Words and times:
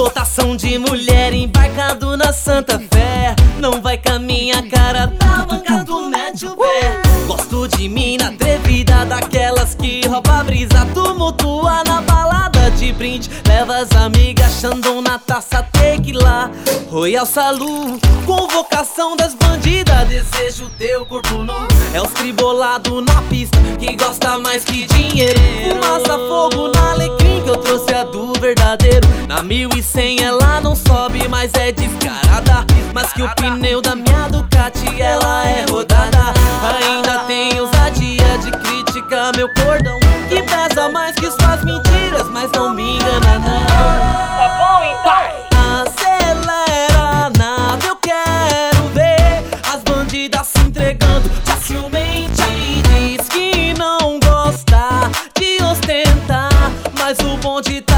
Lotação 0.00 0.56
de 0.56 0.78
mulher 0.78 1.34
embarcado 1.34 2.16
na 2.16 2.32
Santa 2.32 2.78
Fé. 2.78 3.36
Não 3.58 3.82
vai 3.82 3.98
com 3.98 4.14
a 4.14 4.18
minha 4.18 4.66
cara, 4.66 5.06
da 5.06 5.44
banca 5.44 5.84
do 5.84 6.08
mete 6.08 6.46
pé. 6.46 7.02
Gosto 7.26 7.68
de 7.68 7.86
mina 7.86 8.28
atrevida, 8.28 9.04
daquelas 9.04 9.74
que 9.74 10.00
rouba 10.08 10.42
brisa, 10.42 10.86
tumultua 10.94 11.84
na 11.84 12.00
balada 12.00 12.70
de 12.70 12.94
brinde. 12.94 13.28
Leva 13.46 13.76
as 13.76 13.92
amigas, 13.92 14.58
Xandão 14.58 15.02
na 15.02 15.18
taça, 15.18 15.62
tequila. 15.70 16.50
Royal 16.90 17.26
Salu, 17.26 18.00
convocação 18.24 19.14
das 19.14 19.34
bandidas. 19.34 20.08
Desejo 20.08 20.70
teu 20.78 21.04
corpo 21.04 21.42
nu. 21.42 21.68
É 21.92 22.00
os 22.00 22.10
tribolado 22.12 23.02
na 23.02 23.20
pista, 23.28 23.58
que 23.78 23.94
gosta 23.96 24.38
mais 24.38 24.64
que 24.64 24.86
dinheiro. 24.86 25.38
Fumaça, 25.68 26.18
fogo 26.26 26.68
na 26.74 26.92
alecrim, 26.92 27.42
verdadeiro. 29.40 29.42
Na 29.42 29.42
1100 29.42 30.22
ela 30.22 30.60
não 30.60 30.76
sobe, 30.76 31.26
mas 31.28 31.52
é 31.54 31.72
descarada. 31.72 32.64
Mas 32.92 33.12
que 33.12 33.22
o 33.22 33.34
pneu 33.34 33.80
da 33.80 33.94
minha 33.94 34.28
Ducati, 34.28 35.00
ela 35.00 35.44
é 35.46 35.64
rodada. 35.70 36.34
Ainda 36.62 37.20
tem 37.20 37.58
ousadia 37.60 38.38
de 38.38 38.50
crítica, 38.50 39.32
meu 39.36 39.48
cordão. 39.54 39.98
Que 40.28 40.42
pesa 40.42 40.88
mais 40.90 41.14
que 41.14 41.30
suas 41.30 41.64
mentiras, 41.64 42.28
mas 42.30 42.50
não 42.52 42.74
me 42.74 42.96
engana, 42.96 43.38
não. 43.38 43.66
Tá 44.36 44.48
bom 44.58 44.84
então? 44.84 45.82
Acelera 45.82 47.30
nada, 47.38 47.86
eu 47.86 47.96
quero 47.96 48.88
ver 48.94 49.44
as 49.72 49.82
bandidas 49.82 50.46
se 50.46 50.60
entregando 50.60 51.28
facilmente. 51.44 52.42
Diz 52.88 53.28
que 53.28 53.74
não 53.74 54.18
gosta 54.20 55.10
de 55.38 55.62
ostentar, 55.64 56.50
mas 56.98 57.18
o 57.20 57.36
bonde 57.38 57.80
tá 57.80 57.89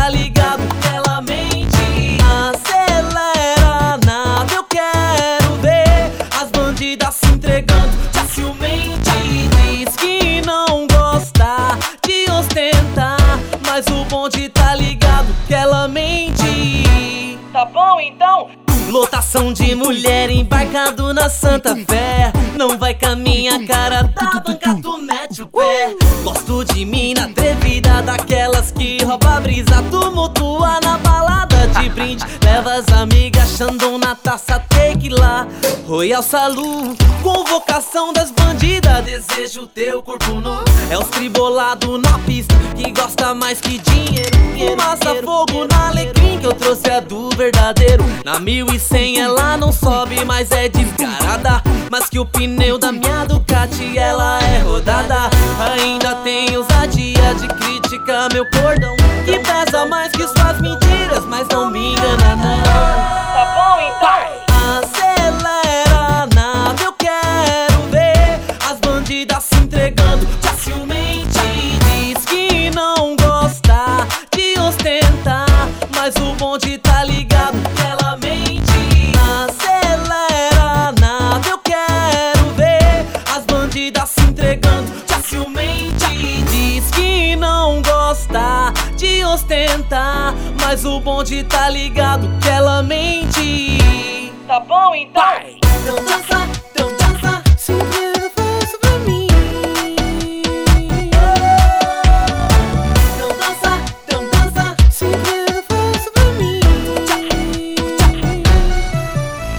Tá 17.63 17.67
bom 17.67 18.01
então? 18.01 18.51
Lotação 18.89 19.53
de 19.53 19.73
mulher 19.77 20.29
embarcado 20.31 21.15
na 21.15 21.31
Santa 21.31 21.77
Fé. 21.77 22.33
Não 22.57 22.77
vai 22.77 22.93
com 22.93 23.07
a 23.07 23.15
minha 23.15 23.65
cara, 23.65 24.03
da 24.03 24.41
banca 24.41 24.77
tu 24.83 24.99
mete 24.99 25.43
o 25.43 25.47
pé. 25.47 25.95
Gosto 26.25 26.65
de 26.65 26.85
mina 26.85 27.27
atrevida, 27.27 28.03
daquelas 28.03 28.73
que 28.73 29.05
rouba 29.05 29.37
a 29.37 29.41
brisa, 29.41 29.81
tumultua 29.93 30.81
na 30.83 30.99
balada 30.99 31.69
de 31.69 31.89
brinde. 31.91 32.25
Leva 32.45 32.75
as 32.75 32.89
amigas, 32.89 33.51
Xandão 33.51 33.97
na 33.97 34.17
taça, 34.17 34.59
tequila. 34.69 35.47
Royal 35.87 36.23
Salu, 36.23 36.97
convocação 37.23 38.13
das 38.13 38.33
bandidas. 38.33 39.05
Desejo 39.05 39.69
teu 39.69 40.03
corpo 40.03 40.33
nu. 40.35 40.65
É 40.91 40.99
os 40.99 41.09
tribolado 41.09 41.97
na 41.99 42.19
pista, 42.21 42.55
que 42.77 42.91
gosta 42.91 43.33
mais 43.35 43.61
que 43.61 43.79
dinheiro. 43.79 44.43
Fumaça, 44.59 45.23
fogo 45.25 45.67
na 45.67 45.89
alecrim, 45.89 46.39
que 46.39 46.47
eu 46.47 46.53
trouxe 46.53 46.91
a 46.91 47.01
verdadeiro. 47.43 48.05
Na 48.25 48.39
1100 48.39 49.21
ela 49.21 49.57
não 49.57 49.73
sobe, 49.73 50.25
mas 50.25 50.51
é 50.53 50.69
descarada. 50.69 51.61
Mas 51.91 52.09
que 52.09 52.19
o 52.19 52.25
pneu 52.25 52.79
da 52.79 52.93
minha 52.93 53.25
Ducati, 53.25 53.99
ela 53.99 54.41
é 54.41 54.61
rodada. 54.61 55.29
Ainda 55.75 56.15
tem 56.17 56.57
ousadia 56.57 57.35
de 57.35 57.49
crítica, 57.49 58.29
meu 58.33 58.49
cordão. 58.51 58.95
Que 59.25 59.41
pesa 59.41 59.85
mais 59.87 60.13
que 60.13 60.23
suas 60.23 60.61
mentiras, 60.61 61.25
mas 61.27 61.49
não 61.49 61.69
me 61.71 61.93
engana, 61.93 62.37
não. 62.37 62.63
Tá 62.63 63.45
bom 63.57 63.81
então? 63.81 64.79
Acelera 64.79 66.29
nada, 66.35 66.83
eu 66.83 66.93
quero 66.93 67.83
ver 67.91 68.41
as 68.71 68.79
bandidas 68.79 69.43
se 69.43 69.57
entregando 69.57 70.27
facilmente. 70.41 71.41
Diz 71.91 72.25
que 72.25 72.71
não 72.71 73.17
gosta 73.17 74.07
de 74.33 74.61
ostentar, 74.61 75.69
mas 75.95 76.15
o 76.17 76.35
bonde 76.35 76.79
de 89.03 89.25
ostentar, 89.25 90.33
mas 90.61 90.85
o 90.85 91.01
bonde 91.01 91.43
tá 91.43 91.69
ligado 91.69 92.29
que 92.41 92.49
ela 92.49 92.85
mente. 92.85 93.79
Tá 94.47 94.61
bom 94.61 94.95
então? 94.95 95.21
Vai. 95.21 95.57
Então 95.83 95.97
dança, 95.97 96.49
então 96.71 96.89
dança, 96.97 97.43
sempre 97.59 98.31
faz 98.31 98.77
pra 98.81 98.99
mim. 99.01 99.27
Então 103.17 103.29
dança, 103.41 103.81
então 104.05 104.25
dança, 104.31 104.77
sempre 104.89 105.65
faz 105.69 106.09
pra 106.15 106.25
mim. 106.39 106.61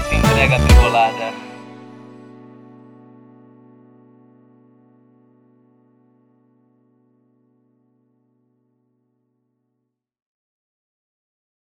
Se 0.07 0.15
entrega 0.15 0.57
pigolada. 0.59 1.42